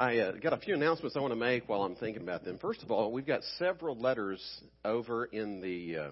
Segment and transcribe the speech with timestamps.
[0.00, 2.56] I uh, got a few announcements I want to make while I'm thinking about them.
[2.58, 4.40] First of all, we've got several letters
[4.84, 6.10] over in the uh,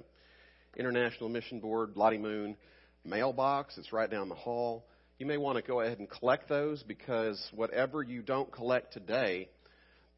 [0.77, 2.57] International Mission Board Lottie Moon
[3.05, 3.79] mailbox.
[3.79, 4.85] It's right down the hall.
[5.21, 9.49] You may want to go ahead and collect those because whatever you don't collect today,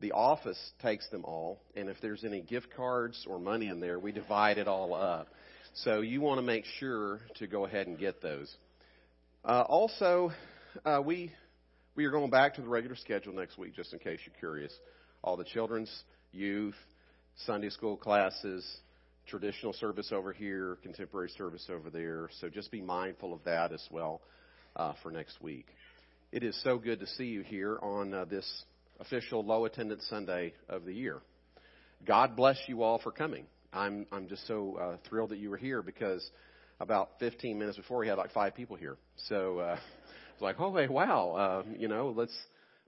[0.01, 1.61] the office takes them all.
[1.77, 5.29] And if there's any gift cards or money in there, we divide it all up.
[5.75, 8.51] So you want to make sure to go ahead and get those.
[9.45, 10.33] Uh, also,
[10.87, 11.33] uh, we
[11.99, 14.73] we are going back to the regular schedule next week, just in case you're curious.
[15.25, 15.93] All the children's,
[16.31, 16.77] youth,
[17.45, 18.65] Sunday school classes,
[19.27, 22.31] traditional service over here, contemporary service over there.
[22.41, 24.21] So just be mindful of that as well
[24.77, 25.67] uh, for next week.
[26.31, 28.49] It is so good to see you here on uh, this
[29.01, 31.19] official low attendance Sunday of the year.
[32.07, 33.45] God bless you all for coming.
[33.73, 36.25] I'm I'm just so uh, thrilled that you were here because
[36.79, 38.99] about 15 minutes before we had like five people here.
[39.27, 39.79] So uh,
[40.43, 41.31] like, oh, hey, wow,
[41.67, 42.37] uh, you know, let's.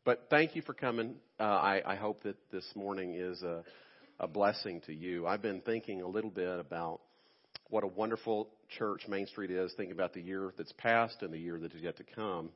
[0.05, 1.17] But thank you for coming.
[1.39, 3.63] Uh, I, I hope that this morning is a,
[4.19, 5.27] a blessing to you.
[5.27, 7.01] I've been thinking a little bit about
[7.69, 8.49] what a wonderful
[8.79, 11.83] church Main Street is, thinking about the year that's passed and the year that is
[11.83, 12.51] yet to come.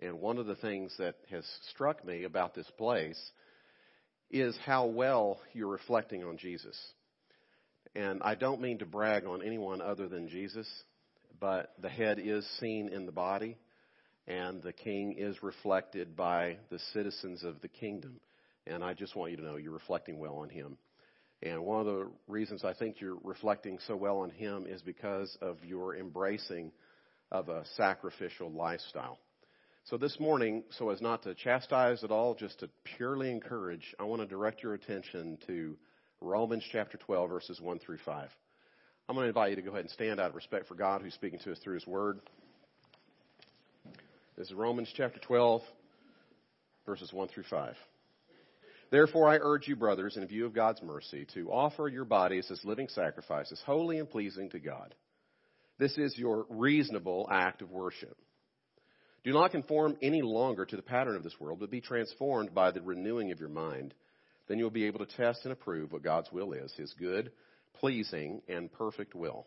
[0.00, 3.20] And one of the things that has struck me about this place
[4.30, 6.78] is how well you're reflecting on Jesus.
[7.94, 10.68] And I don't mean to brag on anyone other than Jesus,
[11.40, 13.56] but the head is seen in the body
[14.26, 18.20] and the king is reflected by the citizens of the kingdom.
[18.66, 20.76] And I just want you to know you're reflecting well on him.
[21.42, 25.36] And one of the reasons I think you're reflecting so well on him is because
[25.40, 26.70] of your embracing
[27.32, 29.18] of a sacrificial lifestyle.
[29.86, 34.04] So this morning, so as not to chastise at all, just to purely encourage, I
[34.04, 35.76] want to direct your attention to
[36.20, 38.28] Romans chapter 12, verses 1 through 5.
[39.08, 41.02] I'm going to invite you to go ahead and stand out of respect for God
[41.02, 42.20] who's speaking to us through his word.
[44.36, 45.60] This is Romans chapter 12,
[46.86, 47.74] verses 1 through 5.
[48.90, 52.64] Therefore, I urge you, brothers, in view of God's mercy, to offer your bodies as
[52.64, 54.94] living sacrifices, holy and pleasing to God.
[55.78, 58.16] This is your reasonable act of worship.
[59.22, 62.70] Do not conform any longer to the pattern of this world, but be transformed by
[62.70, 63.92] the renewing of your mind.
[64.48, 67.32] Then you will be able to test and approve what God's will is, his good,
[67.74, 69.46] pleasing, and perfect will.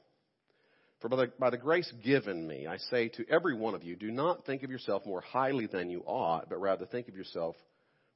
[1.01, 3.95] For by the, by the grace given me, I say to every one of you,
[3.95, 7.55] do not think of yourself more highly than you ought, but rather think of yourself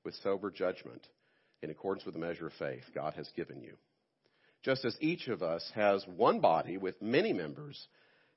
[0.03, 1.05] with sober judgment,
[1.61, 3.73] in accordance with the measure of faith God has given you.
[4.63, 7.87] Just as each of us has one body with many members,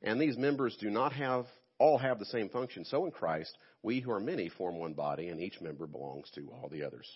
[0.03, 1.47] and these members do not have
[1.79, 5.29] all have the same function, so in Christ, we who are many form one body,
[5.29, 7.07] and each member belongs to all the others.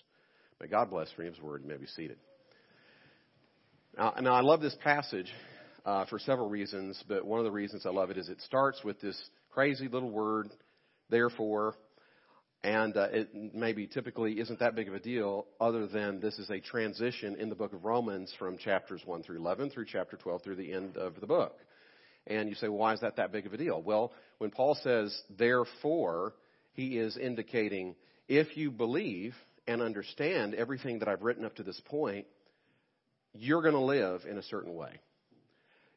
[0.59, 1.61] May God bless for His word.
[1.61, 2.17] You may be seated.
[3.97, 5.31] Now, now I love this passage
[5.87, 8.83] uh, for several reasons, but one of the reasons I love it is it starts
[8.83, 9.17] with this
[9.49, 10.49] crazy little word,
[11.09, 11.75] therefore,
[12.61, 16.49] and uh, it maybe typically isn't that big of a deal other than this is
[16.49, 20.43] a transition in the book of Romans from chapters 1 through 11 through chapter 12
[20.43, 21.55] through the end of the book.
[22.25, 23.81] And you say, well, why is that that big of a deal?
[23.81, 26.33] Well, when Paul says, therefore,
[26.73, 27.95] he is indicating
[28.27, 32.25] if you believe and understand everything that I've written up to this point,
[33.33, 34.99] you're going to live in a certain way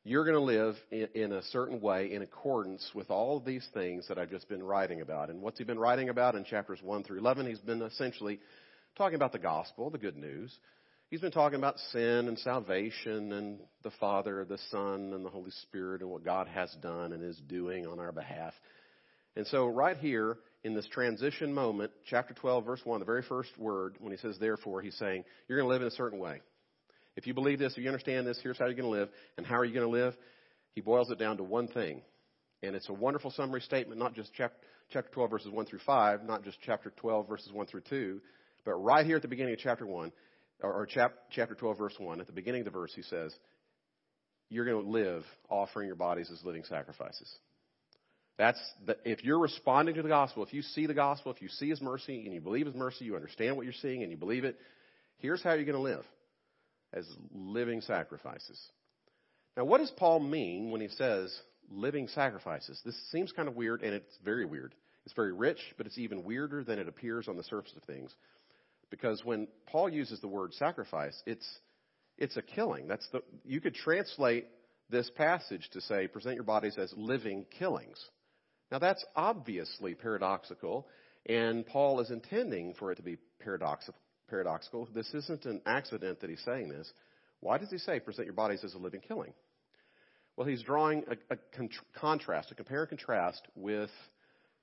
[0.05, 3.67] you're going to live in, in, a certain way in accordance with all of these
[3.75, 5.29] things that I've just been writing about.
[5.29, 7.47] And what's he been writing about in chapters 1 through 11?
[7.47, 8.41] He's been essentially
[8.97, 10.57] talking about the gospel, the good news.
[11.11, 15.51] He's been talking about sin and salvation and the Father, the Son, and the Holy
[15.63, 18.55] Spirit and what God has done and is doing on our behalf.
[19.37, 23.51] And so, right here in this transition moment, chapter 12, verse 1, the very first
[23.59, 26.41] word, when he says therefore, he's saying, You're going to live in a certain way.
[27.17, 29.09] If you believe this, if you understand this, here's how you're going to live.
[29.37, 30.15] And how are you going to live?
[30.75, 32.03] He boils it down to one thing.
[32.63, 34.57] And it's a wonderful summary statement, not just chapter,
[34.91, 38.21] chapter 12, verses 1 through 5, not just chapter 12, verses 1 through 2,
[38.65, 40.13] but right here at the beginning of chapter 1,
[40.63, 43.33] or, or chap, chapter 12, verse 1, at the beginning of the verse, he says,
[44.51, 47.33] You're going to live offering your bodies as living sacrifices.
[48.37, 51.49] That's the, if you're responding to the gospel, if you see the gospel, if you
[51.49, 54.19] see his mercy and you believe his mercy, you understand what you're seeing and you
[54.19, 54.57] believe it,
[55.19, 56.05] here's how you're going to live
[56.93, 58.61] as living sacrifices.
[59.57, 61.37] Now, what does Paul mean when he says
[61.71, 62.81] living sacrifices?
[62.85, 64.75] This seems kind of weird, and it's very weird.
[65.05, 68.15] It's very rich, but it's even weirder than it appears on the surface of things.
[68.91, 71.47] Because when Paul uses the word sacrifice, it's
[72.19, 72.87] it's a killing.
[72.87, 74.47] That's the you could translate
[74.91, 77.99] this passage to say present your bodies as living killings.
[78.71, 80.87] Now that's obviously paradoxical,
[81.27, 84.01] and Paul is intending for it to be paradoxical
[84.31, 84.89] paradoxical.
[84.95, 86.91] This isn't an accident that he's saying this.
[87.41, 89.33] Why does he say present your bodies as a living killing?
[90.37, 93.91] Well, he's drawing a, a con- contrast, a compare and contrast with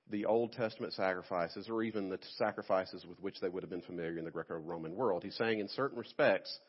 [0.09, 4.17] the Old Testament sacrifices or even the sacrifices with which they would have been familiar
[4.17, 5.23] in the Greco Roman world.
[5.23, 6.59] He's saying, in certain respects,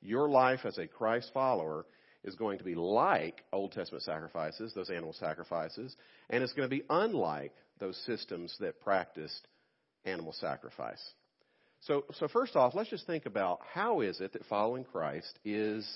[0.00, 1.84] your life as a Christ follower
[2.22, 5.96] is going to be like Old Testament sacrifices, those animal sacrifices,
[6.30, 9.46] and it's going to be unlike those systems that practiced
[10.04, 11.02] animal sacrifice.
[11.82, 15.86] So, so first off, let's just think about how is it that following Christ is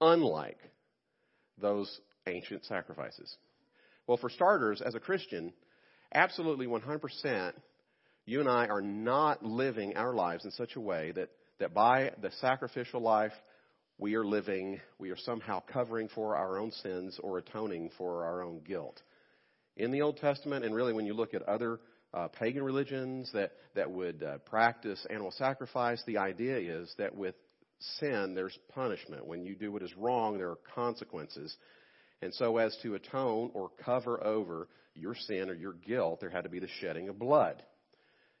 [0.00, 0.58] unlike
[1.60, 3.36] those ancient sacrifices?
[4.06, 5.52] Well, for starters, as a Christian,
[6.14, 7.52] absolutely 100%,
[8.26, 12.12] you and I are not living our lives in such a way that, that by
[12.22, 13.32] the sacrificial life
[13.98, 18.42] we are living, we are somehow covering for our own sins or atoning for our
[18.42, 19.00] own guilt.
[19.76, 21.80] In the Old Testament, and really when you look at other
[22.14, 27.34] uh, pagan religions that, that would uh, practice animal sacrifice, the idea is that with
[27.98, 29.26] sin, there's punishment.
[29.26, 31.54] When you do what is wrong, there are consequences.
[32.22, 36.44] And so, as to atone or cover over your sin or your guilt, there had
[36.44, 37.62] to be the shedding of blood.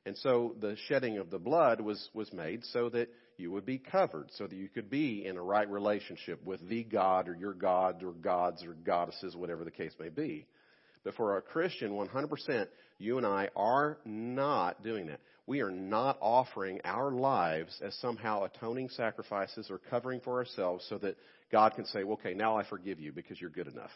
[0.06, 3.78] And so, the shedding of the blood was, was made so that you would be
[3.78, 7.54] covered, so that you could be in a right relationship with the God or your
[7.54, 10.46] God or gods or goddesses, whatever the case may be.
[11.02, 12.66] But for a Christian, 100%,
[12.98, 15.20] you and I are not doing that.
[15.46, 20.98] We are not offering our lives as somehow atoning sacrifices or covering for ourselves so
[20.98, 21.16] that
[21.52, 23.90] God can say, okay, now I forgive you because you're good enough.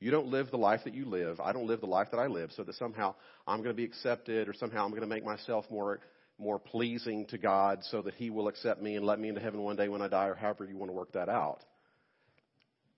[0.00, 1.40] You don't live the life that you live.
[1.40, 3.14] I don't live the life that I live so that somehow
[3.46, 6.00] I'm going to be accepted or somehow I'm going to make myself more
[6.38, 9.62] more pleasing to God so that he will accept me and let me into heaven
[9.62, 11.60] one day when I die or however you want to work that out.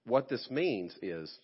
[0.05, 1.37] What this means is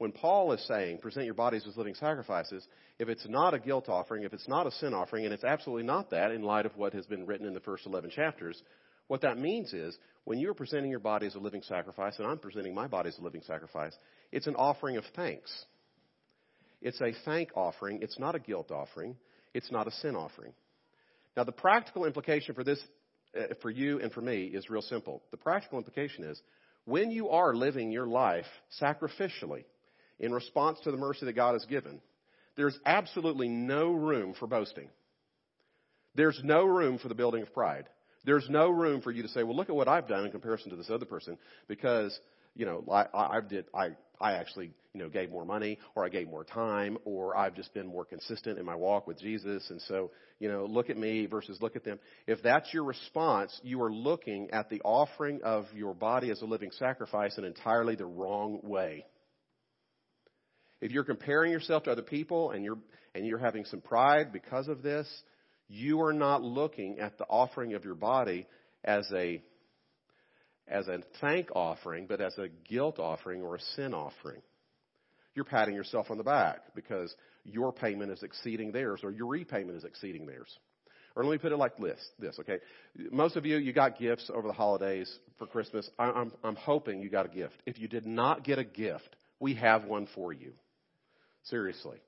[0.00, 2.66] when Paul is saying, present your bodies as living sacrifices,
[2.98, 5.82] if it's not a guilt offering, if it's not a sin offering, and it's absolutely
[5.82, 8.62] not that in light of what has been written in the first 11 chapters,
[9.08, 12.38] what that means is when you're presenting your body as a living sacrifice, and I'm
[12.38, 13.92] presenting my body as a living sacrifice,
[14.32, 15.52] it's an offering of thanks.
[16.80, 17.98] It's a thank offering.
[18.00, 19.16] It's not a guilt offering.
[19.52, 20.54] It's not a sin offering.
[21.36, 22.80] Now, the practical implication for this,
[23.38, 25.20] uh, for you and for me, is real simple.
[25.30, 26.40] The practical implication is
[26.86, 28.46] when you are living your life
[28.80, 29.64] sacrificially,
[30.20, 32.00] in response to the mercy that God has given,
[32.56, 34.88] there's absolutely no room for boasting.
[36.14, 37.88] There's no room for the building of pride.
[38.24, 40.70] There's no room for you to say, well, look at what I've done in comparison
[40.70, 41.38] to this other person
[41.68, 42.18] because,
[42.54, 43.90] you know, I, I did, I,
[44.20, 47.72] I actually, you know, gave more money or I gave more time or I've just
[47.72, 49.70] been more consistent in my walk with Jesus.
[49.70, 51.98] And so, you know, look at me versus look at them.
[52.26, 56.46] If that's your response, you are looking at the offering of your body as a
[56.46, 59.06] living sacrifice in entirely the wrong way.
[60.80, 62.78] If you're comparing yourself to other people and you're,
[63.14, 65.06] and you're having some pride because of this,
[65.68, 68.46] you are not looking at the offering of your body
[68.84, 69.42] as a,
[70.66, 74.40] as a thank offering, but as a guilt offering or a sin offering.
[75.34, 79.76] You're patting yourself on the back because your payment is exceeding theirs or your repayment
[79.76, 80.48] is exceeding theirs.
[81.16, 82.58] Or let me put it like this, this, okay?
[83.10, 85.88] Most of you, you got gifts over the holidays for Christmas.
[85.98, 87.56] I'm, I'm hoping you got a gift.
[87.66, 90.52] If you did not get a gift, we have one for you.
[91.44, 91.98] Seriously.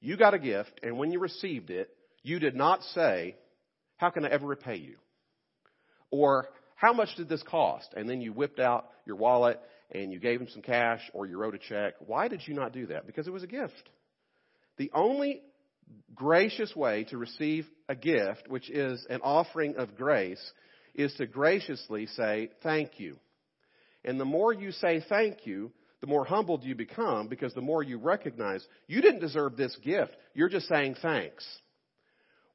[0.00, 1.90] You got a gift, and when you received it,
[2.22, 3.36] you did not say,
[3.96, 4.96] How can I ever repay you?
[6.10, 7.94] Or, How much did this cost?
[7.96, 9.60] And then you whipped out your wallet
[9.90, 11.94] and you gave him some cash or you wrote a check.
[12.00, 13.06] Why did you not do that?
[13.06, 13.90] Because it was a gift.
[14.76, 15.40] The only
[16.14, 20.42] gracious way to receive a gift, which is an offering of grace,
[20.94, 23.18] is to graciously say, Thank you.
[24.04, 27.82] And the more you say thank you, the more humbled you become because the more
[27.82, 30.16] you recognize you didn't deserve this gift.
[30.34, 31.46] You're just saying thanks.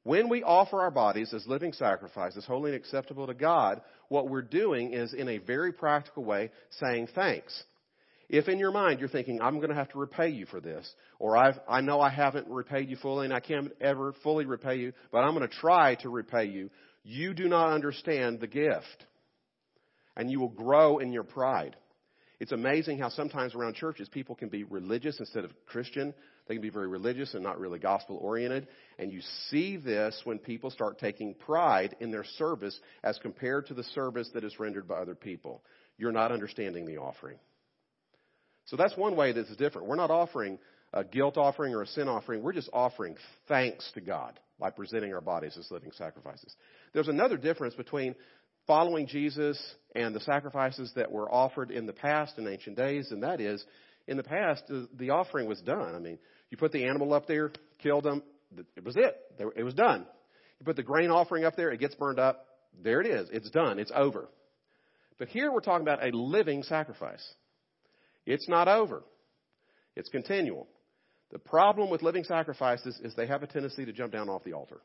[0.04, 4.42] When we offer our bodies as living sacrifices, holy and acceptable to God, what we're
[4.42, 7.62] doing is in a very practical way saying thanks.
[8.28, 10.90] If in your mind you're thinking, I'm going to have to repay you for this,
[11.18, 14.76] or I've, I know I haven't repaid you fully and I can't ever fully repay
[14.76, 16.70] you, but I'm going to try to repay you,
[17.04, 19.06] you do not understand the gift.
[20.16, 21.76] And you will grow in your pride.
[22.42, 26.12] It's amazing how sometimes around churches people can be religious instead of Christian.
[26.48, 28.66] They can be very religious and not really gospel oriented.
[28.98, 33.74] And you see this when people start taking pride in their service as compared to
[33.74, 35.62] the service that is rendered by other people.
[35.98, 37.36] You're not understanding the offering.
[38.64, 39.86] So that's one way that's different.
[39.86, 40.58] We're not offering
[40.92, 42.42] a guilt offering or a sin offering.
[42.42, 43.14] We're just offering
[43.46, 46.56] thanks to God by presenting our bodies as living sacrifices.
[46.92, 48.16] There's another difference between
[48.66, 49.60] following Jesus
[49.94, 53.64] and the sacrifices that were offered in the past in ancient days, and that is,
[54.06, 54.64] in the past,
[54.98, 55.94] the offering was done.
[55.94, 56.18] I mean,
[56.50, 58.22] you put the animal up there, killed them,
[58.76, 59.16] it was it.
[59.56, 60.06] It was done.
[60.58, 62.46] You put the grain offering up there, it gets burned up.
[62.82, 63.28] There it is.
[63.32, 63.78] It's done.
[63.78, 64.28] It's over.
[65.18, 67.22] But here we're talking about a living sacrifice.
[68.24, 69.02] It's not over.
[69.94, 70.68] It's continual.
[71.30, 74.54] The problem with living sacrifices is they have a tendency to jump down off the
[74.54, 74.80] altar.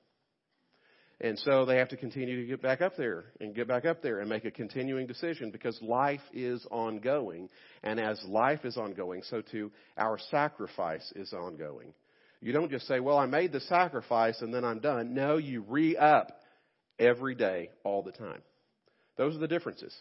[1.20, 4.04] And so they have to continue to get back up there and get back up
[4.04, 7.50] there and make a continuing decision because life is ongoing.
[7.84, 11.94] And as life is ongoing, so too our sacrifice is ongoing.
[12.40, 15.16] You don't just say, well, I made the sacrifice and then I'm done.
[15.16, 16.40] No, you re up
[17.00, 18.42] every day, all the time.
[19.18, 19.96] Those are the differences.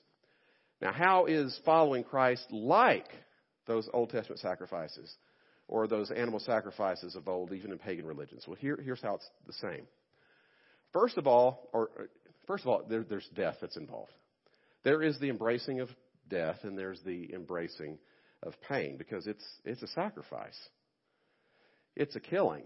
[0.82, 3.08] Now, how is following Christ like
[3.66, 5.16] those Old Testament sacrifices
[5.66, 8.44] or those animal sacrifices of old, even in pagan religions?
[8.46, 9.87] Well, here, here's how it's the same.
[10.96, 11.90] First of all, or
[12.46, 14.14] first of all, there, there's death that's involved.
[14.82, 15.90] There is the embracing of
[16.30, 17.98] death, and there's the embracing
[18.42, 20.58] of pain because it's it's a sacrifice.
[21.96, 22.64] It's a killing.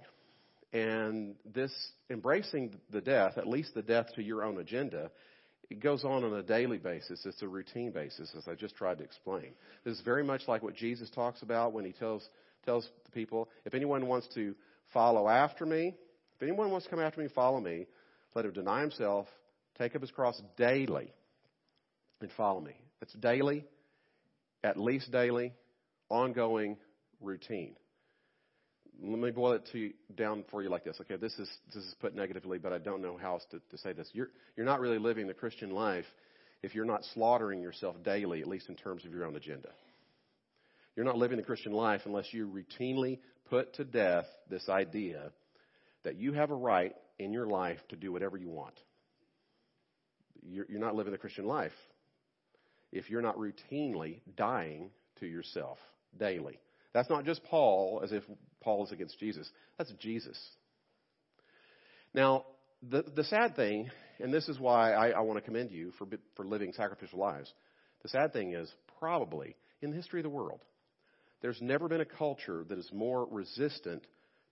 [0.73, 1.73] And this
[2.09, 5.11] embracing the death, at least the death to your own agenda,
[5.69, 7.27] it goes on on a daily basis.
[7.27, 9.55] It's a routine basis, as I just tried to explain.
[9.83, 12.23] This is very much like what Jesus talks about when he tells
[12.65, 14.55] tells the people, if anyone wants to
[14.93, 15.97] follow after me,
[16.37, 17.87] if anyone wants to come after me, follow me,
[18.35, 19.27] let him deny himself,
[19.79, 21.13] take up his cross daily,
[22.21, 22.75] and follow me.
[23.01, 23.65] It's daily,
[24.63, 25.55] at least daily,
[26.09, 26.77] ongoing,
[27.21, 27.77] routine.
[29.03, 30.99] Let me boil it to, down for you like this.
[31.01, 33.79] Okay, this is this is put negatively, but I don't know how else to, to
[33.79, 34.09] say this.
[34.13, 36.05] You're you're not really living the Christian life
[36.63, 39.71] if you're not slaughtering yourself daily, at least in terms of your own agenda.
[40.97, 45.31] You're not living the Christian life unless you routinely put to death this idea
[46.05, 48.75] that you have a right in your life to do whatever you want.
[50.43, 51.73] You're, you're not living the Christian life
[52.93, 55.79] if you're not routinely dying to yourself
[56.19, 56.59] daily.
[56.93, 58.25] That's not just Paul, as if
[58.61, 59.49] Paul is against Jesus.
[59.79, 60.39] That's Jesus.
[62.15, 62.47] Now,
[62.83, 66.07] the, the sad thing, and this is why I, I want to commend you for,
[66.35, 67.53] for living sacrificial lives,
[68.03, 70.61] the sad thing is probably in the history of the world,
[71.43, 74.07] there's never been a culture that is more resistant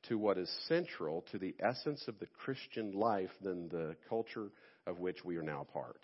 [0.08, 4.48] to what is central to the essence of the Christian life than the culture
[4.86, 6.00] of which we are now part.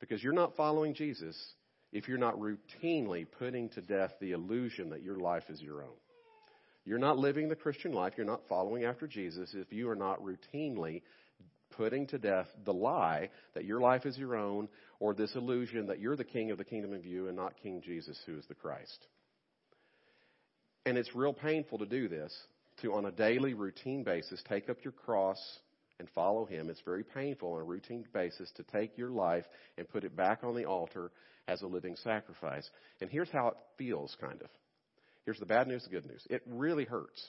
[0.00, 1.36] Because you're not following Jesus
[1.92, 5.96] if you're not routinely putting to death the illusion that your life is your own.
[6.84, 10.22] You're not living the Christian life, you're not following after Jesus if you are not
[10.22, 11.02] routinely
[11.76, 14.68] putting to death the lie that your life is your own
[15.00, 17.82] or this illusion that you're the king of the kingdom of you and not King
[17.84, 19.06] Jesus who is the Christ.
[20.88, 22.34] And it's real painful to do this,
[22.80, 25.38] to on a daily routine basis take up your cross
[25.98, 26.70] and follow him.
[26.70, 29.44] It's very painful on a routine basis to take your life
[29.76, 31.10] and put it back on the altar
[31.46, 32.66] as a living sacrifice.
[33.02, 34.48] And here's how it feels, kind of.
[35.26, 36.26] Here's the bad news, the good news.
[36.30, 37.22] It really hurts.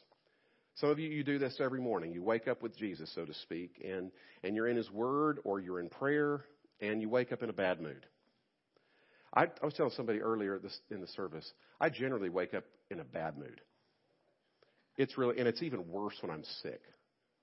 [0.76, 2.14] Some of you, you do this every morning.
[2.14, 4.10] You wake up with Jesus, so to speak, and,
[4.42, 6.46] and you're in His Word or you're in prayer,
[6.80, 8.06] and you wake up in a bad mood.
[9.34, 13.00] I, I was telling somebody earlier this, in the service, I generally wake up in
[13.00, 13.62] a bad mood.
[14.98, 16.82] It's really, and it's even worse when I'm sick.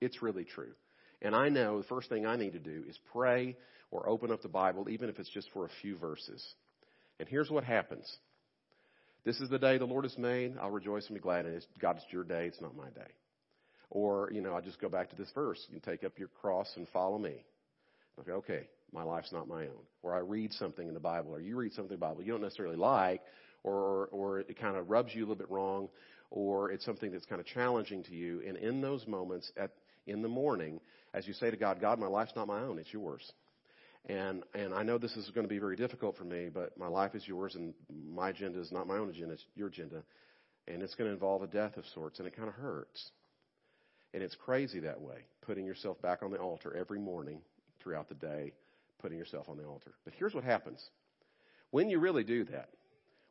[0.01, 0.73] It's really true.
[1.23, 3.57] And I know the first thing I need to do is pray
[3.91, 6.45] or open up the Bible, even if it's just for a few verses.
[7.19, 8.05] And here's what happens.
[9.25, 10.55] This is the day the Lord has made.
[10.61, 11.67] I'll rejoice and be glad in it.
[11.81, 12.47] God, it's your day.
[12.47, 13.11] It's not my day.
[13.91, 15.65] Or, you know, I'll just go back to this verse.
[15.71, 17.45] You take up your cross and follow me.
[18.21, 19.85] Okay, okay, my life's not my own.
[20.03, 22.33] Or I read something in the Bible, or you read something in the Bible you
[22.33, 23.23] don't necessarily like,
[23.65, 25.89] or, or, it kind of rubs you a little bit wrong,
[26.31, 28.43] or it's something that's kind of challenging to you.
[28.47, 29.73] And in those moments, at
[30.07, 30.81] in the morning,
[31.15, 33.33] as you say to God, God, my life's not my own; it's yours.
[34.09, 36.87] And and I know this is going to be very difficult for me, but my
[36.87, 40.05] life is yours, and my agenda is not my own agenda; it's your agenda,
[40.69, 43.11] and it's going to involve a death of sorts, and it kind of hurts.
[44.15, 47.41] And it's crazy that way, putting yourself back on the altar every morning
[47.83, 48.53] throughout the day,
[49.01, 49.93] putting yourself on the altar.
[50.05, 50.83] But here's what happens
[51.71, 52.71] when you really do that.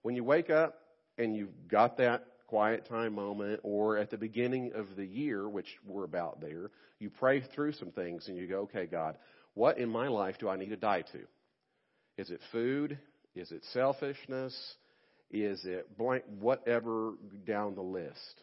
[0.02, 0.76] When you wake up
[1.18, 5.68] and you've got that quiet time moment, or at the beginning of the year, which
[5.86, 6.70] we're about there,
[7.00, 9.18] you pray through some things and you go, okay, God,
[9.56, 11.20] what in my life do I need to die to?
[12.18, 12.98] Is it food?
[13.36, 14.76] Is it selfishness?
[15.32, 17.14] Is it blank, whatever
[17.46, 18.42] down the list?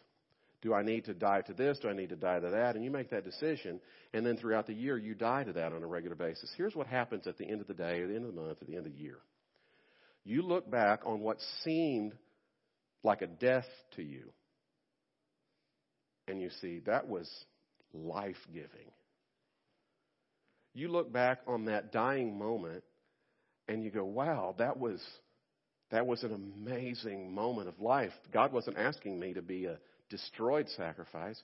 [0.63, 1.77] Do I need to die to this?
[1.79, 2.75] Do I need to die to that?
[2.75, 3.81] And you make that decision,
[4.13, 6.49] and then throughout the year, you die to that on a regular basis.
[6.55, 8.57] Here's what happens at the end of the day, at the end of the month,
[8.61, 9.17] at the end of the year.
[10.23, 12.13] You look back on what seemed
[13.03, 13.67] like a death
[13.97, 14.31] to you,
[16.29, 17.29] and you see that was
[17.93, 18.89] life giving.
[20.73, 22.85] You look back on that dying moment,
[23.67, 25.01] and you go, wow, that was.
[25.91, 28.13] That was an amazing moment of life.
[28.31, 29.77] God wasn't asking me to be a
[30.13, 31.41] destroyed sacrifice.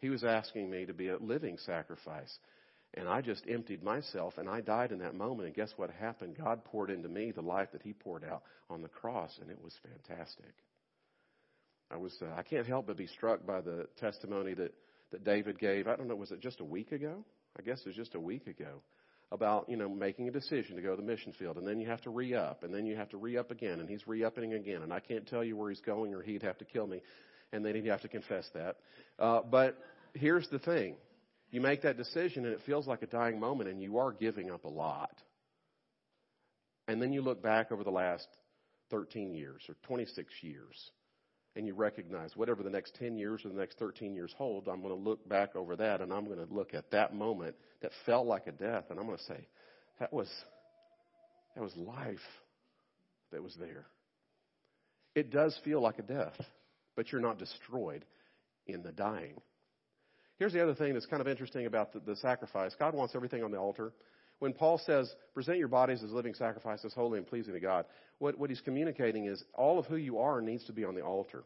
[0.00, 2.38] He was asking me to be a living sacrifice.
[2.94, 5.46] And I just emptied myself and I died in that moment.
[5.46, 6.36] And guess what happened?
[6.36, 9.58] God poured into me the life that He poured out on the cross, and it
[9.62, 10.52] was fantastic.
[11.90, 14.74] I was uh, I can't help but be struck by the testimony that
[15.12, 15.88] that David gave.
[15.88, 17.24] I don't know, was it just a week ago?
[17.58, 18.82] I guess it was just a week ago
[19.32, 21.86] about you know making a decision to go to the mission field, and then you
[21.86, 24.24] have to re up, and then you have to re up again, and he's re
[24.24, 26.86] upping again, and I can't tell you where he's going, or he'd have to kill
[26.86, 27.02] me,
[27.52, 28.76] and then he'd have to confess that.
[29.18, 29.78] Uh, but
[30.14, 30.96] here's the thing:
[31.50, 34.50] you make that decision, and it feels like a dying moment, and you are giving
[34.50, 35.14] up a lot.
[36.88, 38.26] And then you look back over the last
[38.90, 40.90] 13 years or 26 years,
[41.56, 44.82] and you recognize whatever the next 10 years or the next 13 years hold, I'm
[44.82, 47.90] going to look back over that and I'm going to look at that moment that
[48.06, 49.48] felt like a death and I'm going to say,
[49.98, 50.28] that was,
[51.54, 52.18] that was life
[53.32, 53.86] that was there.
[55.14, 56.40] It does feel like a death,
[56.96, 58.04] but you're not destroyed
[58.66, 59.40] in the dying.
[60.38, 63.44] Here's the other thing that's kind of interesting about the, the sacrifice God wants everything
[63.44, 63.92] on the altar
[64.40, 67.84] when Paul says, present your bodies as living sacrifices, holy and pleasing to God,
[68.18, 71.02] what, what he's communicating is all of who you are needs to be on the
[71.02, 71.44] altar.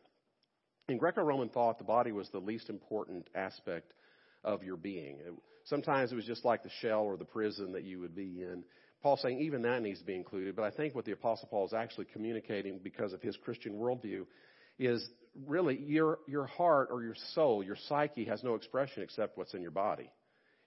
[0.88, 3.94] In Greco Roman thought, the body was the least important aspect
[4.44, 5.18] of your being.
[5.64, 8.62] Sometimes it was just like the shell or the prison that you would be in.
[9.02, 11.66] Paul's saying even that needs to be included, but I think what the Apostle Paul
[11.66, 14.24] is actually communicating because of his Christian worldview
[14.78, 15.04] is
[15.46, 19.62] really your, your heart or your soul, your psyche has no expression except what's in
[19.62, 20.10] your body.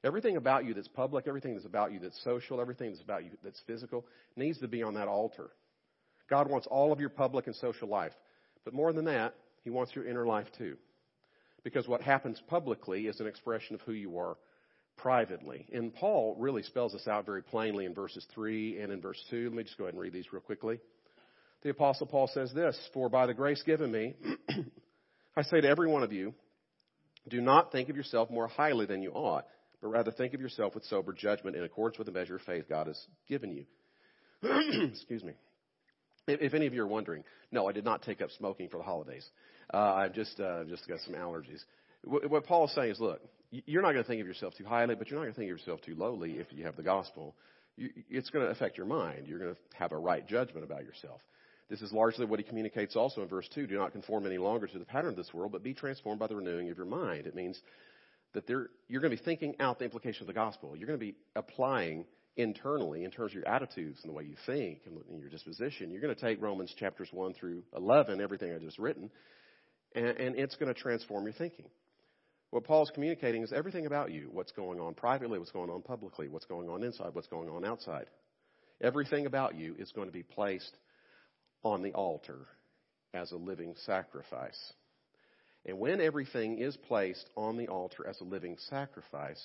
[0.04, 3.32] Everything about you that's public, everything that's about you that's social, everything that's about you
[3.44, 4.06] that's physical
[4.36, 5.50] needs to be on that altar.
[6.30, 8.14] God wants all of your public and social life.
[8.64, 9.34] But more than that,
[9.64, 10.78] He wants your inner life too.
[11.64, 14.38] Because what happens publicly is an expression of who you are
[14.98, 15.66] privately.
[15.72, 19.46] And Paul really spells this out very plainly in verses 3 and in verse 2.
[19.46, 20.80] Let me just go ahead and read these real quickly.
[21.68, 24.14] The Apostle Paul says this For by the grace given me,
[25.36, 26.34] I say to every one of you,
[27.28, 29.44] do not think of yourself more highly than you ought
[29.82, 32.70] but rather think of yourself with sober judgment in accordance with the measure of faith
[32.70, 32.98] God has
[33.28, 33.66] given you.
[34.94, 35.34] Excuse me.
[36.26, 38.78] If, if, any of you are wondering, no, I did not take up smoking for
[38.78, 39.28] the holidays.
[39.74, 41.60] Uh, I've just uh, just got some allergies.
[42.06, 43.20] What, what Paul is saying is, look,
[43.52, 45.52] you're not going to think of yourself too highly, but you're not going to think
[45.52, 47.36] of yourself too lowly if you have the gospel.
[47.76, 49.28] You, it's going to affect your mind.
[49.28, 51.20] You're going to have a right judgment about yourself.
[51.70, 53.68] This is largely what he communicates also in verse 2.
[53.68, 56.28] Do not conform any longer to the pattern of this world, but be transformed by
[56.28, 57.28] the renewing of your mind.
[57.28, 57.60] It means
[58.34, 60.76] that you're going to be thinking out the implication of the gospel.
[60.76, 62.06] You're going to be applying
[62.38, 65.92] internally in terms of your attitudes and the way you think and your disposition.
[65.92, 69.10] You're going to take Romans chapters 1 through 11, everything I just written,
[69.96, 71.66] and, and it's going to transform your thinking.
[72.52, 76.30] What Paul's communicating is everything about you what's going on privately, what's going on publicly,
[76.30, 78.06] what's going on inside, what's going on outside.
[78.80, 80.78] Everything about you is going to be placed
[81.64, 82.48] on the altar
[83.14, 84.74] as a living sacrifice.
[85.66, 89.44] And when everything is placed on the altar as a living sacrifice,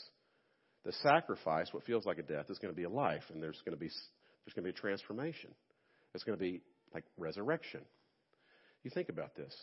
[0.84, 3.60] the sacrifice, what feels like a death, is going to be a life, and there's
[3.64, 5.50] going to be there's going to be a transformation.
[6.14, 6.60] It's going to be
[6.92, 7.80] like resurrection.
[8.82, 9.54] You think about this.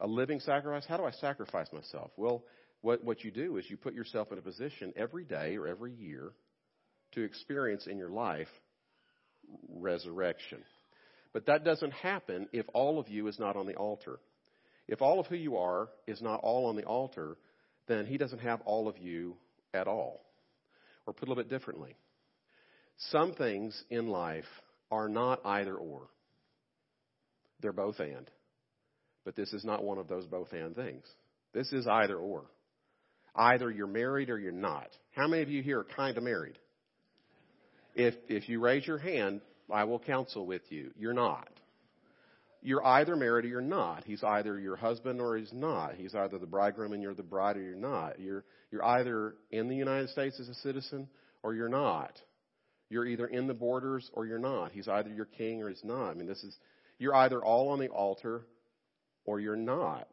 [0.00, 2.12] A living sacrifice, how do I sacrifice myself?
[2.16, 2.44] Well,
[2.80, 5.92] what, what you do is you put yourself in a position every day or every
[5.92, 6.30] year
[7.12, 8.48] to experience in your life
[9.68, 10.62] resurrection.
[11.38, 14.18] But that doesn't happen if all of you is not on the altar.
[14.88, 17.36] If all of who you are is not all on the altar,
[17.86, 19.36] then he doesn't have all of you
[19.72, 20.24] at all.
[21.06, 21.94] Or put a little bit differently,
[23.12, 24.48] some things in life
[24.90, 26.08] are not either or.
[27.60, 28.28] They're both and.
[29.24, 31.04] But this is not one of those both and things.
[31.54, 32.46] This is either or.
[33.36, 34.88] Either you're married or you're not.
[35.12, 36.58] How many of you here are kind of married?
[37.94, 40.92] If, if you raise your hand, I will counsel with you.
[40.96, 41.48] You're not
[42.60, 44.04] you're either married or you're not.
[44.04, 45.94] He's either your husband or he's not.
[45.94, 48.20] He's either the bridegroom and you're the bride or you're not.
[48.20, 51.08] You're, you're either in the United States as a citizen
[51.42, 52.20] or you're not.
[52.90, 54.72] You're either in the borders or you're not.
[54.72, 56.10] He's either your king or he's not.
[56.10, 56.56] I mean, this is,
[56.98, 58.42] you're either all on the altar
[59.24, 60.08] or you're not.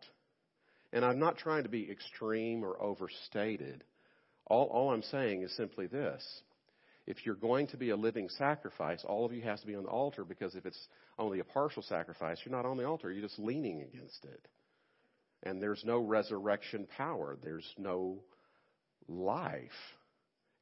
[0.94, 3.84] And I'm not trying to be extreme or overstated.
[4.46, 6.24] All, all I'm saying is simply this
[7.08, 9.84] if you're going to be a living sacrifice, all of you has to be on
[9.84, 10.88] the altar because if it's
[11.20, 13.12] only a partial sacrifice, you're not on the altar.
[13.12, 14.48] You're just leaning against it.
[15.44, 17.38] And there's no resurrection power.
[17.44, 18.24] There's no
[19.08, 19.70] life.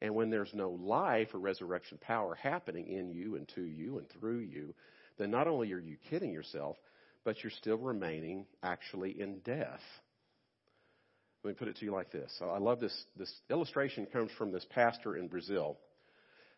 [0.02, 4.08] And when there's no life or resurrection power happening in you and to you and
[4.10, 4.76] through you,
[5.18, 6.76] then not only are you kidding yourself,
[7.24, 9.80] but you're still remaining actually in death.
[11.44, 12.34] Let me put it to you like this.
[12.42, 12.94] I love this.
[13.18, 15.78] This illustration comes from this pastor in Brazil.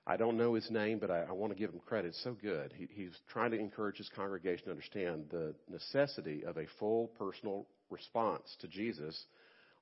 [0.07, 2.09] I don't know his name, but I, I want to give him credit.
[2.09, 2.73] It's so good.
[2.77, 7.65] He, he's trying to encourage his congregation to understand the necessity of a full personal
[7.89, 9.19] response to Jesus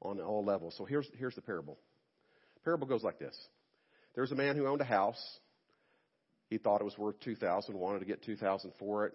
[0.01, 0.75] on all levels.
[0.77, 1.77] So here's, here's the parable.
[2.63, 3.38] Parable goes like this.
[4.15, 5.21] There's a man who owned a house.
[6.49, 9.13] He thought it was worth 2000 wanted to get 2000 for it.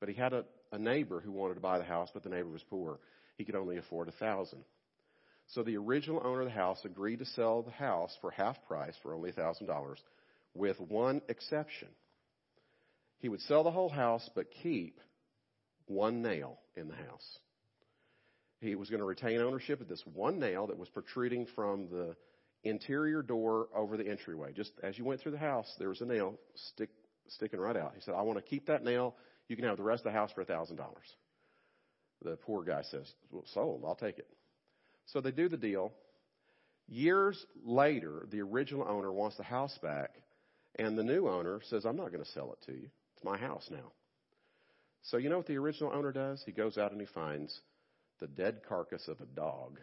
[0.00, 2.48] But he had a, a neighbor who wanted to buy the house, but the neighbor
[2.48, 2.98] was poor.
[3.36, 4.64] He could only afford a thousand.
[5.48, 8.94] So the original owner of the house agreed to sell the house for half price
[9.02, 9.98] for only a thousand dollars,
[10.54, 11.88] with one exception.
[13.18, 14.98] He would sell the whole house, but keep
[15.86, 17.38] one nail in the house.
[18.60, 22.16] He was going to retain ownership of this one nail that was protruding from the
[22.64, 24.52] interior door over the entryway.
[24.52, 26.90] Just as you went through the house, there was a nail stick,
[27.28, 27.92] sticking right out.
[27.94, 29.16] He said, I want to keep that nail.
[29.48, 30.78] You can have the rest of the house for a $1,000.
[32.22, 33.82] The poor guy says, well, sold.
[33.84, 34.28] I'll take it.
[35.06, 35.92] So they do the deal.
[36.88, 40.10] Years later, the original owner wants the house back,
[40.76, 42.88] and the new owner says, I'm not going to sell it to you.
[43.14, 43.92] It's my house now.
[45.02, 46.42] So you know what the original owner does?
[46.46, 47.60] He goes out and he finds
[48.20, 49.78] the dead carcass of a dog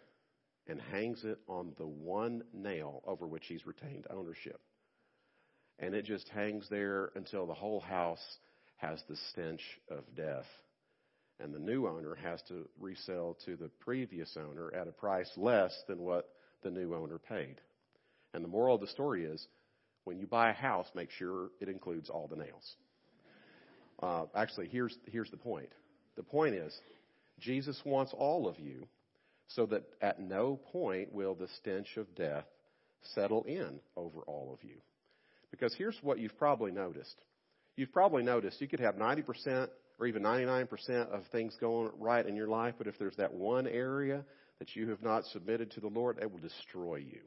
[0.67, 4.61] and hangs it on the one nail over which he's retained ownership.
[5.79, 8.23] And it just hangs there until the whole house
[8.77, 10.45] has the stench of death.
[11.39, 15.73] And the new owner has to resell to the previous owner at a price less
[15.87, 16.29] than what
[16.63, 17.55] the new owner paid.
[18.33, 19.45] And the moral of the story is
[20.09, 22.75] when you buy a house, make sure it includes all the nails.
[24.01, 25.69] Uh, actually, here's, here's the point.
[26.17, 26.75] The point is,
[27.39, 28.87] Jesus wants all of you
[29.49, 32.45] so that at no point will the stench of death
[33.13, 34.77] settle in over all of you.
[35.51, 37.21] Because here's what you've probably noticed.
[37.75, 39.67] You've probably noticed you could have 90%
[39.99, 40.69] or even 99%
[41.11, 44.25] of things going right in your life, but if there's that one area
[44.57, 47.19] that you have not submitted to the Lord, it will destroy you.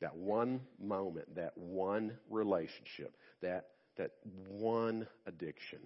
[0.00, 3.66] That one moment, that one relationship, that,
[3.98, 4.12] that
[4.48, 5.80] one addiction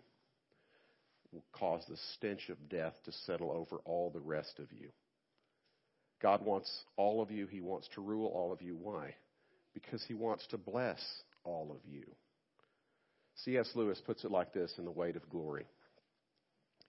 [1.33, 4.91] will cause the stench of death to settle over all the rest of you.
[6.23, 7.47] God wants all of you.
[7.47, 8.77] He wants to rule all of you.
[8.81, 9.15] Why?
[9.75, 11.01] Because He wants to bless
[11.43, 12.05] all of you.
[13.45, 13.69] C.S.
[13.75, 15.67] Lewis puts it like this in The Weight of Glory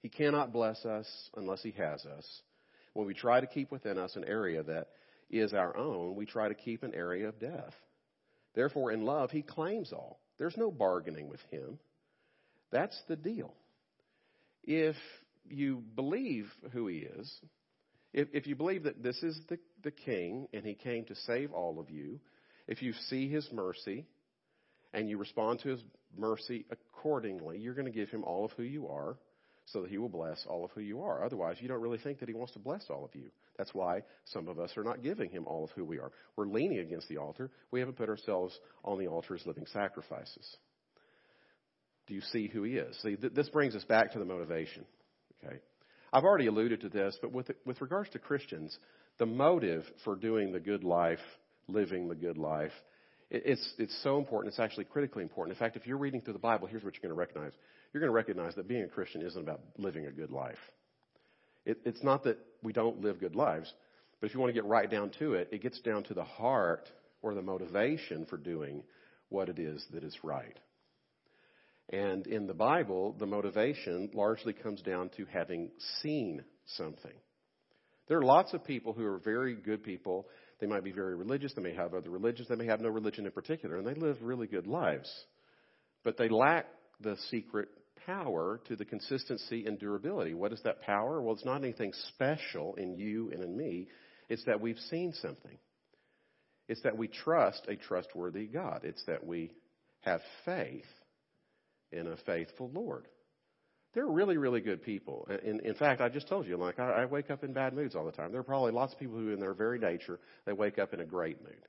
[0.03, 2.41] He cannot bless us unless He has us.
[2.93, 4.89] When we try to keep within us an area that
[5.29, 7.73] is our own, we try to keep an area of death.
[8.53, 10.19] Therefore, in love, He claims all.
[10.37, 11.79] There's no bargaining with Him.
[12.71, 13.53] That's the deal
[14.65, 14.95] if
[15.47, 17.31] you believe who he is,
[18.13, 21.51] if, if you believe that this is the, the king and he came to save
[21.51, 22.19] all of you,
[22.67, 24.05] if you see his mercy
[24.93, 25.81] and you respond to his
[26.17, 29.17] mercy accordingly, you're going to give him all of who you are
[29.65, 31.25] so that he will bless all of who you are.
[31.25, 33.29] Otherwise, you don't really think that he wants to bless all of you.
[33.57, 36.11] That's why some of us are not giving him all of who we are.
[36.35, 37.49] We're leaning against the altar.
[37.71, 40.57] We haven't put ourselves on the altar as living sacrifices.
[42.07, 42.95] Do you see who he is?
[43.01, 44.85] See, th- this brings us back to the motivation.
[45.43, 45.57] Okay.
[46.13, 48.77] I've already alluded to this, but with, with regards to Christians,
[49.17, 51.19] the motive for doing the good life,
[51.67, 52.71] living the good life,
[53.29, 54.53] it's, it's so important.
[54.53, 55.55] It's actually critically important.
[55.55, 57.53] In fact, if you're reading through the Bible, here's what you're going to recognize.
[57.91, 60.57] You're going to recognize that being a Christian isn't about living a good life.
[61.65, 63.73] It, it's not that we don't live good lives,
[64.19, 66.23] but if you want to get right down to it, it gets down to the
[66.23, 66.89] heart
[67.21, 68.83] or the motivation for doing
[69.29, 70.57] what it is that is right.
[71.89, 75.69] And in the Bible, the motivation largely comes down to having
[76.01, 76.43] seen
[76.77, 77.13] something.
[78.07, 80.27] There are lots of people who are very good people.
[80.59, 81.53] They might be very religious.
[81.53, 82.47] They may have other religions.
[82.47, 85.11] They may have no religion in particular, and they live really good lives.
[86.03, 86.67] But they lack
[87.01, 87.67] the secret
[88.05, 90.33] power to the consistency and durability.
[90.33, 91.21] What is that power?
[91.21, 93.87] Well, it's not anything special in you and in me.
[94.29, 95.57] It's that we've seen something.
[96.67, 98.81] It's that we trust a trustworthy God.
[98.83, 99.51] It's that we
[100.01, 100.85] have faith
[101.91, 103.07] in a faithful Lord.
[103.95, 105.25] They're really, really good people.
[105.43, 107.95] In, in fact, I just told you, like, I, I wake up in bad moods
[107.95, 108.33] all the time.
[108.33, 110.99] There are probably lots of people who, in their very nature, they wake up in
[110.99, 111.65] a great mood.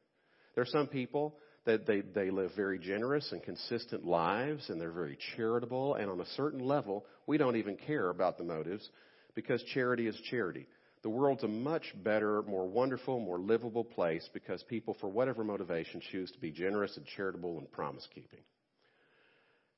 [0.56, 1.36] There are some people
[1.66, 5.94] that they, they live very generous and consistent lives, and they're very charitable.
[5.94, 8.88] And on a certain level, we don't even care about the motives
[9.36, 10.66] because charity is charity.
[11.02, 16.00] The world's a much better, more wonderful, more livable place because people, for whatever motivation,
[16.10, 18.40] choose to be generous and charitable and promise keeping.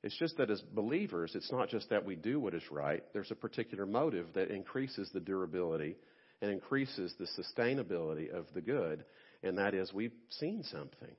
[0.01, 3.03] It's just that as believers, it's not just that we do what is right.
[3.13, 5.97] There's a particular motive that increases the durability
[6.41, 9.03] and increases the sustainability of the good,
[9.43, 11.15] and that is we've seen something.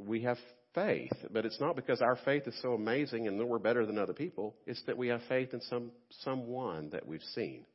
[0.00, 0.38] We have
[0.74, 3.98] faith, but it's not because our faith is so amazing and that we're better than
[3.98, 4.54] other people.
[4.66, 5.90] It's that we have faith in some
[6.22, 7.66] someone that we've seen.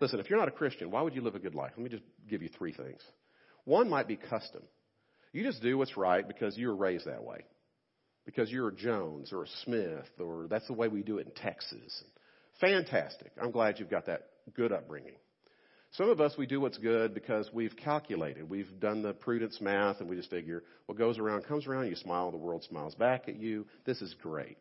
[0.00, 1.72] Listen, if you're not a Christian, why would you live a good life?
[1.76, 3.00] Let me just give you three things.
[3.64, 4.62] One might be custom.
[5.32, 7.44] You just do what's right because you were raised that way
[8.24, 11.32] because you're a Jones or a Smith or that's the way we do it in
[11.32, 12.04] Texas.
[12.60, 13.32] Fantastic.
[13.40, 15.16] I'm glad you've got that good upbringing.
[15.92, 18.48] Some of us, we do what's good because we've calculated.
[18.48, 21.88] We've done the prudence math and we just figure what goes around comes around.
[21.88, 23.66] You smile, the world smiles back at you.
[23.84, 24.58] This is great.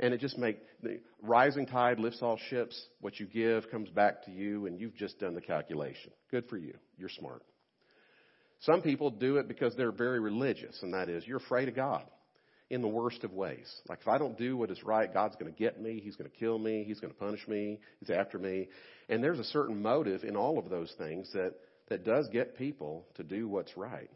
[0.00, 2.80] And it just makes the rising tide lifts all ships.
[3.00, 6.10] What you give comes back to you, and you've just done the calculation.
[6.30, 6.74] Good for you.
[6.96, 7.42] You're smart.
[8.60, 12.02] Some people do it because they're very religious, and that is, you're afraid of God
[12.74, 13.72] in the worst of ways.
[13.88, 16.00] Like, if I don't do what is right, God's going to get me.
[16.02, 16.82] He's going to kill me.
[16.84, 17.78] He's going to punish me.
[18.00, 18.68] He's after me.
[19.08, 21.54] And there's a certain motive in all of those things that,
[21.88, 24.10] that does get people to do what's right.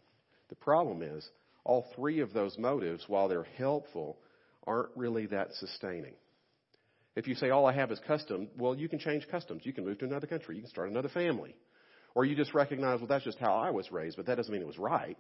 [0.48, 1.24] The problem is,
[1.62, 4.18] all three of those motives, while they're helpful,
[4.66, 6.14] aren't really that sustaining.
[7.14, 9.62] If you say, all I have is custom, well, you can change customs.
[9.64, 10.56] You can move to another country.
[10.56, 11.54] You can start another family.
[12.16, 14.62] Or you just recognize, well, that's just how I was raised, but that doesn't mean
[14.62, 15.18] it was right.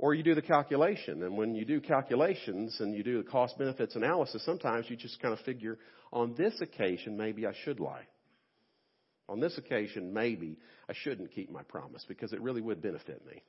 [0.00, 3.58] Or you do the calculation, and when you do calculations and you do the cost
[3.58, 5.78] benefits analysis, sometimes you just kind of figure,
[6.10, 8.06] on this occasion, maybe I should lie.
[9.28, 10.56] On this occasion, maybe
[10.88, 13.42] I shouldn't keep my promise because it really would benefit me.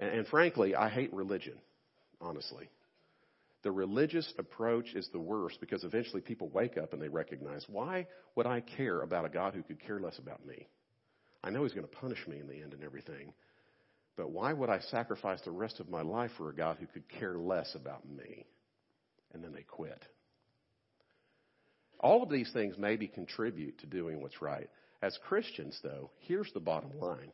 [0.00, 1.54] And, and frankly, I hate religion,
[2.20, 2.68] honestly.
[3.62, 8.08] The religious approach is the worst because eventually people wake up and they recognize, why
[8.34, 10.66] would I care about a God who could care less about me?
[11.44, 13.32] I know He's going to punish me in the end and everything,
[14.18, 17.08] but why would I sacrifice the rest of my life for a God who could
[17.08, 18.44] care less about me?
[19.32, 20.04] And then they quit.
[22.00, 24.68] All of these things maybe contribute to doing what's right.
[25.00, 27.30] As Christians, though, here's the bottom line.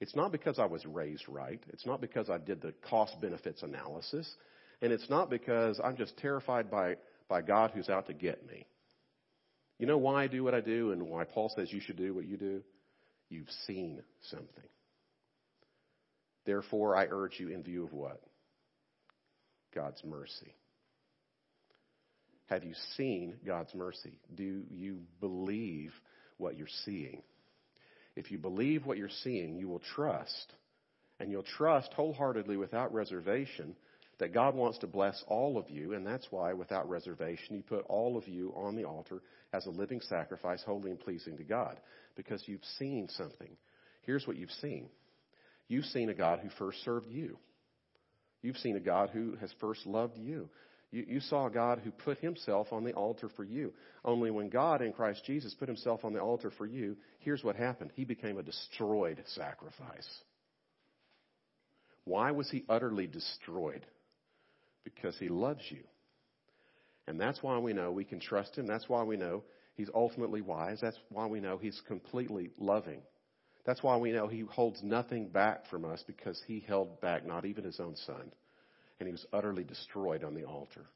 [0.00, 1.60] It's not because I was raised right.
[1.72, 4.32] It's not because I did the cost benefits analysis.
[4.80, 6.96] And it's not because I'm just terrified by,
[7.28, 8.66] by God who's out to get me.
[9.80, 12.14] You know why I do what I do and why Paul says you should do
[12.14, 12.62] what you do?
[13.28, 14.68] You've seen something.
[16.48, 18.22] Therefore, I urge you in view of what?
[19.74, 20.54] God's mercy.
[22.46, 24.18] Have you seen God's mercy?
[24.34, 25.92] Do you believe
[26.38, 27.20] what you're seeing?
[28.16, 30.54] If you believe what you're seeing, you will trust,
[31.20, 33.76] and you'll trust wholeheartedly without reservation
[34.18, 37.84] that God wants to bless all of you, and that's why, without reservation, you put
[37.90, 39.20] all of you on the altar
[39.52, 41.78] as a living sacrifice, holy and pleasing to God,
[42.16, 43.54] because you've seen something.
[44.00, 44.88] Here's what you've seen
[45.68, 47.38] you've seen a God who first served you,
[48.42, 50.48] you've seen a God who has first loved you.
[50.90, 53.74] You, you saw a God who put himself on the altar for you.
[54.04, 57.56] Only when God in Christ Jesus put himself on the altar for you, here's what
[57.56, 57.92] happened.
[57.94, 60.08] He became a destroyed sacrifice.
[62.04, 63.84] Why was he utterly destroyed?
[64.82, 65.82] Because he loves you.
[67.06, 68.66] And that's why we know we can trust him.
[68.66, 69.42] That's why we know
[69.74, 70.78] he's ultimately wise.
[70.80, 73.02] That's why we know he's completely loving.
[73.68, 77.44] That's why we know he holds nothing back from us because he held back not
[77.44, 78.32] even his own son
[78.98, 80.86] and he was utterly destroyed on the altar.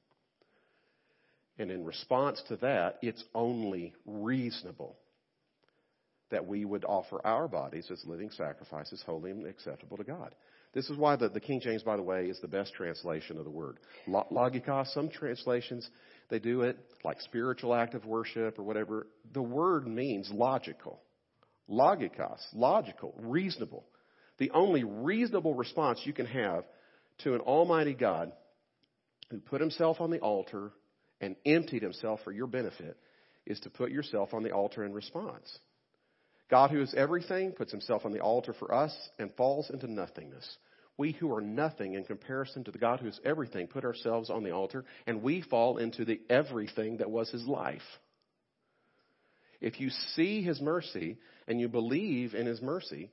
[1.59, 4.97] And in response to that, it's only reasonable
[6.31, 10.35] that we would offer our bodies as living sacrifices, holy and acceptable to God.
[10.73, 13.45] This is why the, the King James, by the way, is the best translation of
[13.45, 13.81] the word.
[14.09, 15.87] Logikos, some translations,
[16.31, 19.09] they do it like spiritual act of worship or whatever.
[19.35, 21.03] The word means logical.
[21.73, 23.85] Logikos, logical, reasonable.
[24.39, 26.65] The only reasonable response you can have
[27.19, 28.33] to an almighty God
[29.31, 30.73] who put himself on the altar
[31.21, 32.99] and emptied himself for your benefit
[33.47, 35.59] is to put yourself on the altar in response.
[36.51, 40.59] God, who is everything, puts himself on the altar for us and falls into nothingness.
[40.99, 44.45] We who are nothing in comparison to the God who is everything put ourselves on
[44.45, 47.81] the altar and we fall into the everything that was his life.
[49.63, 51.17] If you see his mercy
[51.49, 53.11] and you believe in his mercy,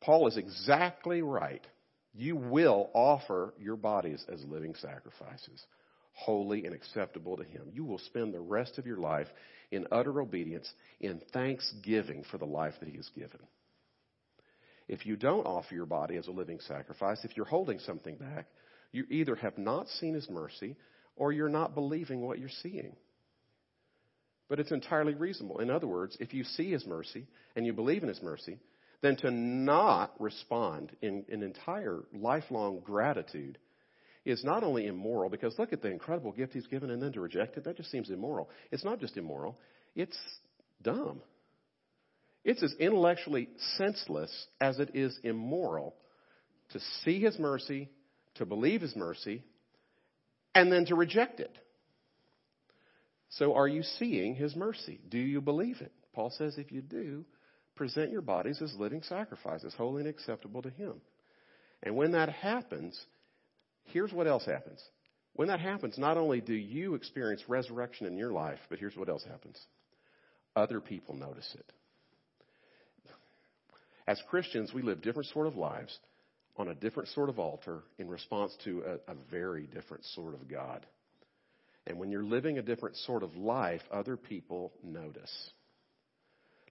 [0.00, 1.66] Paul is exactly right
[2.16, 5.66] you will offer your bodies as living sacrifices,
[6.12, 7.68] holy and acceptable to Him.
[7.72, 9.26] You will spend the rest of your life
[9.70, 13.40] in utter obedience, in thanksgiving for the life that He has given.
[14.88, 18.46] If you don't offer your body as a living sacrifice, if you're holding something back,
[18.92, 20.76] you either have not seen His mercy
[21.16, 22.96] or you're not believing what you're seeing.
[24.48, 25.58] But it's entirely reasonable.
[25.58, 28.58] In other words, if you see His mercy and you believe in His mercy,
[29.02, 33.58] then to not respond in an entire lifelong gratitude
[34.24, 37.20] is not only immoral, because look at the incredible gift he's given and then to
[37.20, 38.50] reject it, that just seems immoral.
[38.72, 39.58] It's not just immoral,
[39.94, 40.18] it's
[40.82, 41.20] dumb.
[42.44, 44.30] It's as intellectually senseless
[44.60, 45.94] as it is immoral
[46.70, 47.88] to see his mercy,
[48.36, 49.42] to believe his mercy,
[50.54, 51.56] and then to reject it.
[53.30, 55.00] So are you seeing his mercy?
[55.08, 55.92] Do you believe it?
[56.14, 57.24] Paul says if you do,
[57.76, 60.94] present your bodies as living sacrifices, holy and acceptable to Him.
[61.82, 62.98] And when that happens,
[63.84, 64.82] here's what else happens.
[65.34, 69.10] When that happens, not only do you experience resurrection in your life, but here's what
[69.10, 69.60] else happens
[70.56, 71.72] other people notice it.
[74.08, 75.98] As Christians, we live different sort of lives
[76.56, 80.48] on a different sort of altar in response to a, a very different sort of
[80.48, 80.86] God.
[81.86, 85.50] And when you're living a different sort of life, other people notice.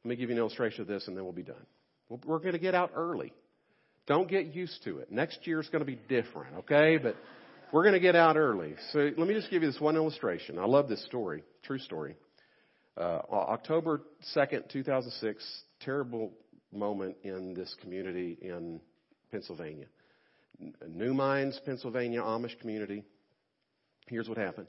[0.04, 1.66] Let me give you an illustration of this and then we'll be done.
[2.10, 3.34] We're going to get out early.
[4.08, 5.12] Don't get used to it.
[5.12, 6.98] Next year is going to be different, okay?
[6.98, 7.16] But
[7.72, 8.76] we're going to get out early.
[8.94, 10.60] So let me just give you this one illustration.
[10.60, 12.16] I love this story, true story.
[12.98, 14.02] Uh, October
[14.36, 16.32] 2nd, 2006, terrible
[16.72, 18.80] moment in this community in
[19.32, 19.88] Pennsylvania.
[20.88, 23.04] Nickel Mines, Pennsylvania, Amish community.
[24.08, 24.68] Here's what happened.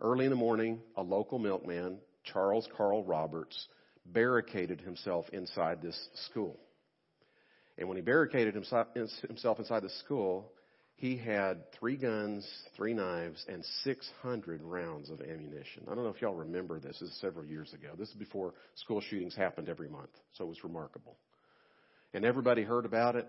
[0.00, 3.68] Early in the morning, a local milkman, Charles Carl Roberts,
[4.04, 5.98] barricaded himself inside this
[6.30, 6.58] school.
[7.78, 10.52] And when he barricaded himself inside the school,
[10.96, 15.82] he had three guns, three knives, and 600 rounds of ammunition.
[15.90, 16.98] I don't know if y'all remember this.
[17.00, 17.90] This is several years ago.
[17.98, 21.16] This is before school shootings happened every month, so it was remarkable.
[22.14, 23.26] And everybody heard about it.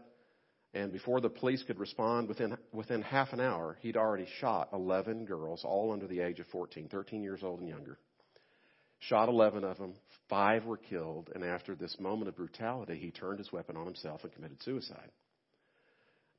[0.74, 5.26] And before the police could respond, within, within half an hour, he'd already shot 11
[5.26, 7.98] girls, all under the age of 14, 13 years old and younger.
[9.00, 9.94] Shot 11 of them.
[10.30, 11.30] Five were killed.
[11.34, 15.12] And after this moment of brutality, he turned his weapon on himself and committed suicide.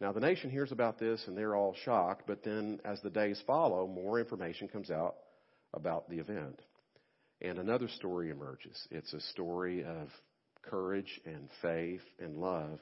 [0.01, 3.43] Now, the nation hears about this and they're all shocked, but then as the days
[3.47, 5.17] follow, more information comes out
[5.75, 6.61] about the event.
[7.41, 8.77] And another story emerges.
[8.91, 10.09] It's a story of
[10.63, 12.81] courage and faith and love.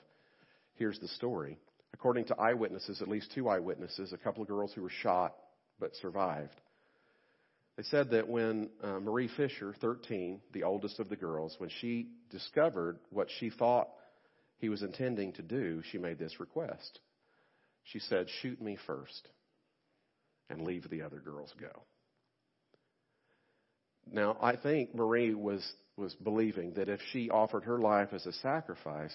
[0.77, 1.59] Here's the story.
[1.95, 5.35] According to eyewitnesses, at least two eyewitnesses, a couple of girls who were shot
[5.81, 6.61] but survived.
[7.77, 12.09] They said that when uh, Marie Fisher, 13, the oldest of the girls, when she
[12.31, 13.89] discovered what she thought
[14.59, 17.01] he was intending to do, she made this request.
[17.85, 19.29] She said, Shoot me first
[20.49, 21.83] and leave the other girls go.
[24.11, 28.33] Now, I think Marie was, was believing that if she offered her life as a
[28.33, 29.15] sacrifice,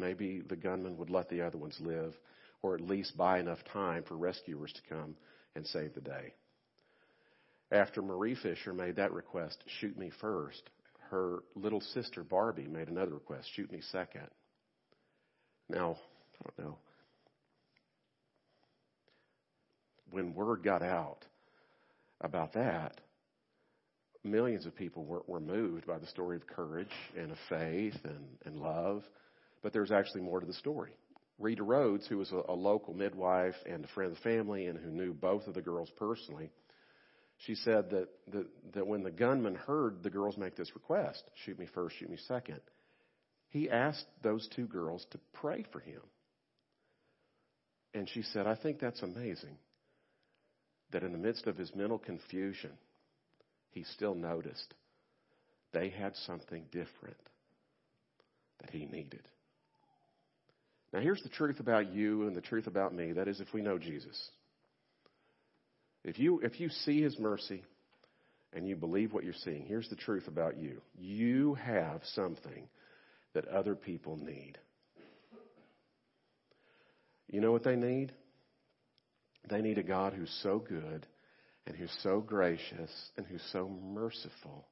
[0.00, 2.14] maybe the gunman would let the other ones live,
[2.62, 5.16] or at least buy enough time for rescuers to come
[5.54, 6.34] and save the day.
[7.70, 10.62] After Marie Fisher made that request, shoot me first,
[11.10, 14.28] her little sister Barbie made another request, shoot me second.
[15.68, 15.98] Now,
[16.40, 16.78] I don't know.
[20.10, 21.24] When word got out
[22.20, 23.00] about that,
[24.22, 28.24] millions of people were, were moved by the story of courage and of faith and,
[28.44, 29.02] and love.
[29.66, 30.92] But there's actually more to the story.
[31.40, 34.78] Rita Rhodes, who was a, a local midwife and a friend of the family and
[34.78, 36.52] who knew both of the girls personally,
[37.38, 41.58] she said that, that, that when the gunman heard the girls make this request, shoot
[41.58, 42.60] me first, shoot me second,
[43.48, 46.00] he asked those two girls to pray for him.
[47.92, 49.58] And she said, I think that's amazing
[50.92, 52.70] that in the midst of his mental confusion,
[53.70, 54.74] he still noticed
[55.72, 57.16] they had something different
[58.60, 59.26] that he needed.
[60.96, 63.60] Now, here's the truth about you and the truth about me that is, if we
[63.60, 64.18] know Jesus.
[66.04, 67.62] If you, if you see His mercy
[68.54, 70.80] and you believe what you're seeing, here's the truth about you.
[70.96, 72.66] You have something
[73.34, 74.56] that other people need.
[77.28, 78.12] You know what they need?
[79.50, 81.06] They need a God who's so good
[81.66, 84.66] and who's so gracious and who's so merciful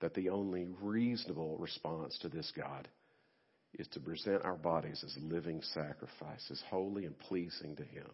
[0.00, 2.86] that the only reasonable response to this God
[3.78, 8.08] is to present our bodies as living sacrifices, holy and pleasing to Him.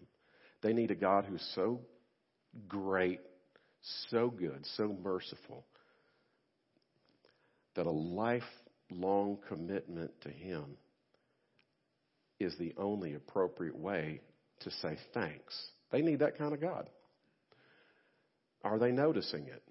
[0.63, 1.81] They need a God who's so
[2.69, 3.21] great,
[4.11, 5.65] so good, so merciful,
[7.75, 10.65] that a lifelong commitment to Him
[12.39, 14.21] is the only appropriate way
[14.61, 15.55] to say thanks.
[15.91, 16.89] They need that kind of God.
[18.65, 19.63] Are they noticing it?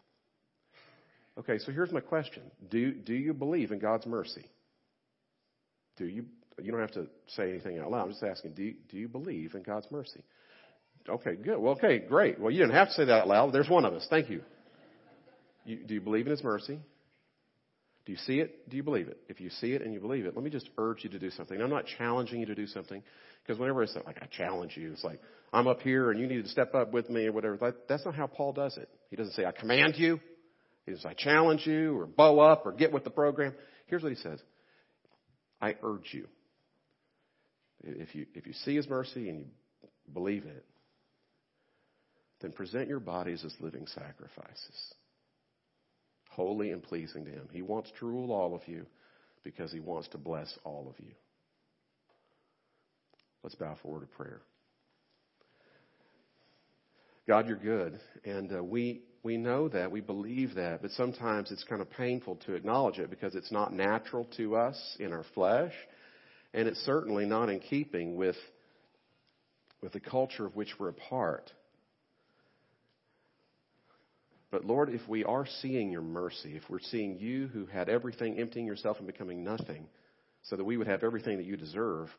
[1.37, 2.43] Okay, so here's my question.
[2.69, 4.45] Do, do you believe in God's mercy?
[6.01, 6.25] Do you,
[6.59, 8.05] you don't have to say anything out loud.
[8.05, 10.23] I'm just asking, do you, do you believe in God's mercy?
[11.07, 11.59] Okay, good.
[11.59, 12.39] Well, okay, great.
[12.39, 13.53] Well, you didn't have to say that out loud.
[13.53, 14.07] There's one of us.
[14.09, 14.41] Thank you.
[15.63, 15.77] you.
[15.85, 16.79] Do you believe in His mercy?
[18.07, 18.67] Do you see it?
[18.67, 19.19] Do you believe it?
[19.29, 21.29] If you see it and you believe it, let me just urge you to do
[21.29, 21.61] something.
[21.61, 23.03] I'm not challenging you to do something
[23.43, 25.21] because whenever I say like I challenge you, it's like
[25.53, 27.57] I'm up here and you need to step up with me or whatever.
[27.57, 28.89] That, that's not how Paul does it.
[29.11, 30.19] He doesn't say I command you.
[30.87, 33.53] He says I challenge you or bow up or get with the program.
[33.85, 34.39] Here's what he says.
[35.61, 36.27] I urge you.
[37.83, 39.45] If you if you see His mercy and you
[40.13, 40.65] believe it,
[42.41, 44.93] then present your bodies as living sacrifices,
[46.29, 47.47] holy and pleasing to Him.
[47.51, 48.85] He wants to rule all of you
[49.43, 51.13] because He wants to bless all of you.
[53.43, 54.41] Let's bow forward to prayer.
[57.27, 61.63] God, you're good, and uh, we we know that, we believe that, but sometimes it's
[61.63, 65.73] kind of painful to acknowledge it because it's not natural to us in our flesh,
[66.53, 68.35] and it's certainly not in keeping with
[69.81, 71.51] with the culture of which we're a part.
[74.51, 78.37] But Lord, if we are seeing your mercy, if we're seeing you who had everything,
[78.37, 79.87] emptying yourself and becoming nothing,
[80.43, 82.09] so that we would have everything that you deserve,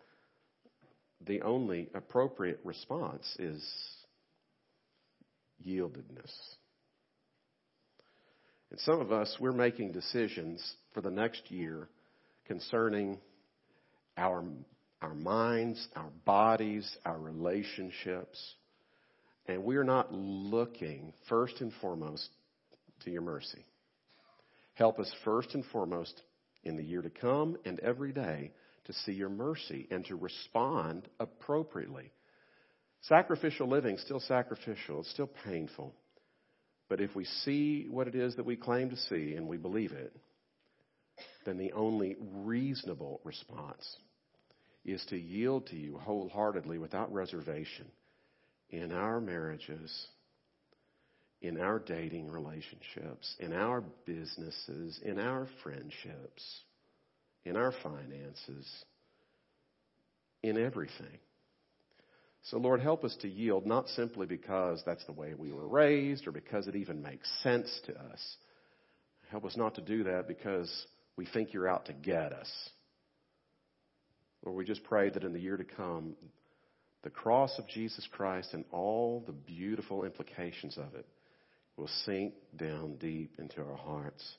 [1.27, 3.63] the only appropriate response is
[5.65, 6.33] yieldedness.
[8.73, 11.91] And some of us, we're making decisions for the next year
[12.47, 13.19] concerning
[14.17, 14.43] our,
[15.03, 18.43] our minds, our bodies, our relationships.
[19.47, 22.27] And we're not looking first and foremost
[23.05, 23.63] to your mercy.
[24.73, 26.23] Help us first and foremost
[26.65, 28.53] in the year to come and every day
[28.87, 32.11] to see your mercy and to respond appropriately.
[33.03, 35.93] Sacrificial living still sacrificial, it's still painful.
[36.93, 39.93] But if we see what it is that we claim to see and we believe
[39.93, 40.15] it,
[41.47, 43.97] then the only reasonable response
[44.85, 47.87] is to yield to you wholeheartedly without reservation
[48.69, 50.07] in our marriages,
[51.41, 56.61] in our dating relationships, in our businesses, in our friendships,
[57.47, 58.71] in our finances,
[60.43, 61.21] in everything.
[62.47, 66.27] So, Lord, help us to yield not simply because that's the way we were raised
[66.27, 68.37] or because it even makes sense to us.
[69.31, 70.87] Help us not to do that because
[71.17, 72.51] we think you're out to get us.
[74.45, 76.17] Lord, we just pray that in the year to come,
[77.03, 81.07] the cross of Jesus Christ and all the beautiful implications of it
[81.77, 84.37] will sink down deep into our hearts,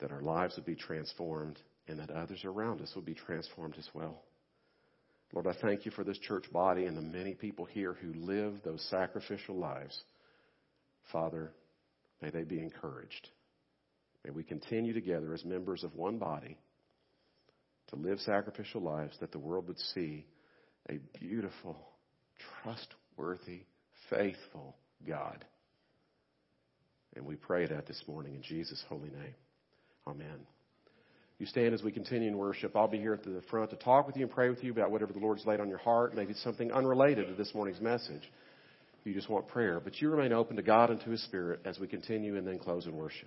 [0.00, 3.88] that our lives would be transformed, and that others around us would be transformed as
[3.94, 4.22] well.
[5.32, 8.54] Lord, I thank you for this church body and the many people here who live
[8.64, 9.98] those sacrificial lives.
[11.10, 11.52] Father,
[12.20, 13.28] may they be encouraged.
[14.24, 16.58] May we continue together as members of one body
[17.88, 20.26] to live sacrificial lives that the world would see
[20.88, 21.76] a beautiful,
[22.62, 23.62] trustworthy,
[24.10, 24.76] faithful
[25.06, 25.44] God.
[27.16, 29.34] And we pray that this morning in Jesus' holy name.
[30.06, 30.46] Amen.
[31.42, 32.76] You stand as we continue in worship.
[32.76, 34.92] I'll be here at the front to talk with you and pray with you about
[34.92, 36.14] whatever the Lord's laid on your heart.
[36.14, 38.22] Maybe it's something unrelated to this morning's message.
[39.02, 39.80] You just want prayer.
[39.80, 42.60] But you remain open to God and to His Spirit as we continue and then
[42.60, 43.26] close in worship.